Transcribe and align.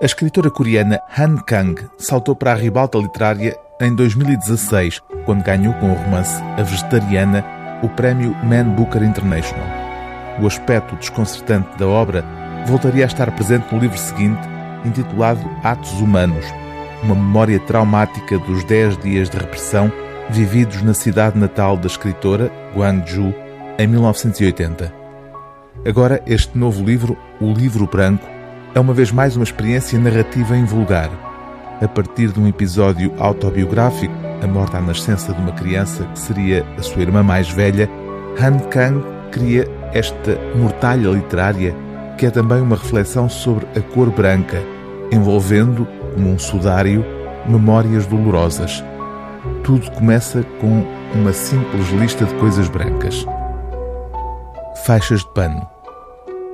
A 0.00 0.04
escritora 0.04 0.48
coreana 0.48 1.00
Han 1.18 1.38
Kang 1.38 1.74
saltou 1.98 2.36
para 2.36 2.52
a 2.52 2.54
ribalta 2.54 2.96
literária 2.96 3.58
em 3.80 3.92
2016, 3.96 5.02
quando 5.24 5.42
ganhou 5.42 5.74
com 5.74 5.90
o 5.90 5.94
romance 5.94 6.40
A 6.56 6.62
Vegetariana 6.62 7.44
o 7.82 7.88
prémio 7.88 8.32
Man 8.44 8.68
Booker 8.76 9.02
International. 9.02 9.66
O 10.40 10.46
aspecto 10.46 10.94
desconcertante 10.94 11.76
da 11.76 11.88
obra 11.88 12.24
voltaria 12.64 13.02
a 13.02 13.08
estar 13.08 13.28
presente 13.32 13.74
no 13.74 13.80
livro 13.80 13.98
seguinte, 13.98 14.40
intitulado 14.84 15.40
Atos 15.64 16.00
Humanos, 16.00 16.46
uma 17.02 17.16
memória 17.16 17.58
traumática 17.58 18.38
dos 18.38 18.62
10 18.62 18.98
dias 18.98 19.28
de 19.28 19.36
repressão 19.36 19.90
vividos 20.30 20.80
na 20.80 20.94
cidade 20.94 21.36
natal 21.36 21.76
da 21.76 21.88
escritora, 21.88 22.52
Guangzhou, 22.72 23.34
em 23.76 23.86
1980. 23.88 24.92
Agora, 25.84 26.22
este 26.24 26.56
novo 26.56 26.84
livro, 26.84 27.18
O 27.40 27.52
Livro 27.52 27.88
Branco, 27.88 28.37
é 28.78 28.80
uma 28.80 28.94
vez 28.94 29.10
mais 29.10 29.34
uma 29.34 29.42
experiência 29.42 29.98
narrativa 29.98 30.56
em 30.56 30.64
vulgar. 30.64 31.10
A 31.82 31.88
partir 31.88 32.28
de 32.28 32.38
um 32.38 32.46
episódio 32.46 33.12
autobiográfico, 33.18 34.14
a 34.40 34.46
morte 34.46 34.76
à 34.76 34.80
nascença 34.80 35.32
de 35.32 35.40
uma 35.40 35.50
criança 35.50 36.04
que 36.04 36.18
seria 36.20 36.64
a 36.78 36.82
sua 36.82 37.02
irmã 37.02 37.24
mais 37.24 37.50
velha, 37.50 37.90
Han 38.40 38.60
Kang 38.70 39.04
cria 39.32 39.68
esta 39.92 40.38
mortalha 40.54 41.08
literária 41.08 41.74
que 42.16 42.26
é 42.26 42.30
também 42.30 42.60
uma 42.60 42.76
reflexão 42.76 43.28
sobre 43.28 43.66
a 43.76 43.80
cor 43.80 44.10
branca, 44.10 44.62
envolvendo, 45.10 45.84
como 46.14 46.30
um 46.30 46.38
sudário, 46.38 47.04
memórias 47.48 48.06
dolorosas. 48.06 48.84
Tudo 49.64 49.90
começa 49.90 50.44
com 50.60 50.86
uma 51.16 51.32
simples 51.32 51.88
lista 51.90 52.24
de 52.24 52.34
coisas 52.34 52.68
brancas: 52.68 53.26
faixas 54.86 55.18
de 55.18 55.34
pano, 55.34 55.68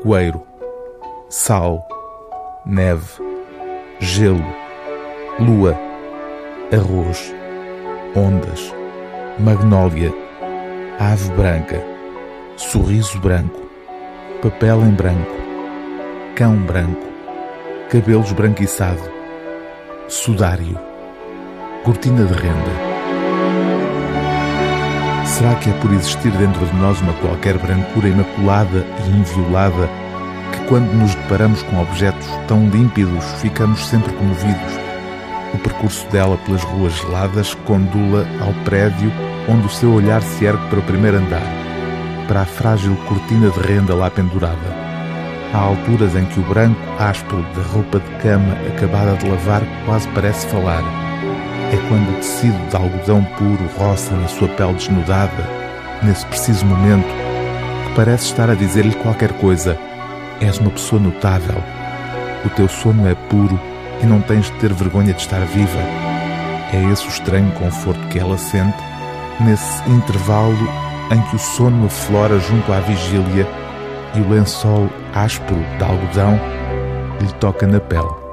coeiro, 0.02 0.40
sal, 1.28 1.86
neve, 2.66 3.20
gelo, 4.00 4.44
lua, 5.38 5.78
arroz, 6.72 7.34
ondas, 8.16 8.72
magnólia, 9.38 10.12
ave 10.98 11.30
branca, 11.32 11.84
sorriso 12.56 13.18
branco, 13.18 13.68
papel 14.40 14.80
em 14.80 14.92
branco, 14.92 15.34
cão 16.34 16.56
branco, 16.56 17.06
cabelos 17.90 18.32
branquiçado, 18.32 19.12
sudário, 20.08 20.78
cortina 21.84 22.24
de 22.24 22.32
renda. 22.32 22.94
Será 25.26 25.54
que 25.56 25.68
é 25.68 25.72
por 25.80 25.92
existir 25.92 26.30
dentro 26.32 26.64
de 26.64 26.76
nós 26.76 26.98
uma 27.02 27.12
qualquer 27.14 27.58
brancura 27.58 28.08
imaculada 28.08 28.86
e 29.06 29.10
inviolada 29.10 29.88
quando 30.68 30.92
nos 30.92 31.14
deparamos 31.14 31.62
com 31.62 31.80
objetos 31.80 32.26
tão 32.46 32.68
límpidos, 32.68 33.24
ficamos 33.40 33.86
sempre 33.86 34.12
comovidos. 34.12 34.72
O 35.54 35.58
percurso 35.58 36.06
dela 36.08 36.36
pelas 36.38 36.62
ruas 36.62 36.92
geladas 36.94 37.54
condula 37.66 38.26
ao 38.40 38.52
prédio 38.64 39.12
onde 39.48 39.66
o 39.66 39.70
seu 39.70 39.92
olhar 39.92 40.22
se 40.22 40.44
ergue 40.44 40.66
para 40.68 40.78
o 40.78 40.82
primeiro 40.82 41.18
andar, 41.18 41.46
para 42.26 42.42
a 42.42 42.44
frágil 42.44 42.96
cortina 43.08 43.50
de 43.50 43.60
renda 43.60 43.94
lá 43.94 44.10
pendurada. 44.10 44.84
Há 45.52 45.58
alturas 45.58 46.16
em 46.16 46.24
que 46.24 46.40
o 46.40 46.42
branco 46.42 46.80
áspero 46.98 47.42
da 47.54 47.62
roupa 47.62 48.00
de 48.00 48.10
cama 48.16 48.56
acabada 48.66 49.16
de 49.16 49.28
lavar 49.28 49.62
quase 49.86 50.08
parece 50.08 50.46
falar. 50.48 50.82
É 51.72 51.76
quando 51.88 52.10
o 52.10 52.16
tecido 52.16 52.68
de 52.68 52.76
algodão 52.76 53.22
puro 53.38 53.70
roça 53.78 54.14
na 54.16 54.26
sua 54.28 54.48
pele 54.48 54.74
desnudada, 54.74 55.48
nesse 56.02 56.26
preciso 56.26 56.66
momento, 56.66 57.06
que 57.86 57.94
parece 57.94 58.26
estar 58.26 58.50
a 58.50 58.54
dizer-lhe 58.54 58.94
qualquer 58.96 59.32
coisa 59.34 59.78
És 60.40 60.58
uma 60.58 60.70
pessoa 60.70 61.00
notável. 61.00 61.62
O 62.44 62.48
teu 62.50 62.68
sono 62.68 63.08
é 63.08 63.14
puro 63.14 63.58
e 64.02 64.06
não 64.06 64.20
tens 64.20 64.46
de 64.46 64.52
ter 64.58 64.72
vergonha 64.72 65.12
de 65.12 65.20
estar 65.20 65.40
viva. 65.46 65.78
É 66.72 66.92
esse 66.92 67.06
o 67.06 67.08
estranho 67.08 67.50
conforto 67.52 68.06
que 68.08 68.18
ela 68.18 68.36
sente 68.36 68.76
nesse 69.40 69.88
intervalo 69.88 70.68
em 71.10 71.20
que 71.22 71.36
o 71.36 71.38
sono 71.38 71.86
aflora 71.86 72.38
junto 72.38 72.72
à 72.72 72.80
vigília 72.80 73.46
e 74.14 74.20
o 74.20 74.28
lençol 74.28 74.88
áspero 75.14 75.60
de 75.78 75.84
algodão 75.84 76.38
lhe 77.20 77.32
toca 77.34 77.66
na 77.66 77.80
pele. 77.80 78.24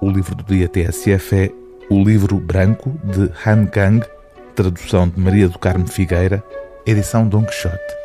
O 0.00 0.10
livro 0.10 0.34
do 0.34 0.42
dia 0.44 0.68
TSF 0.68 1.36
é 1.36 1.50
O 1.88 2.02
Livro 2.02 2.36
Branco, 2.38 2.90
de 3.04 3.30
Han 3.46 3.66
Kang, 3.66 4.04
tradução 4.54 5.08
de 5.08 5.20
Maria 5.20 5.48
do 5.48 5.58
Carmo 5.58 5.86
Figueira, 5.86 6.42
edição 6.84 7.28
Don 7.28 7.44
Quixote. 7.44 8.01